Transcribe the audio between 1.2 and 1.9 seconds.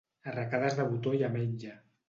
i ametlla.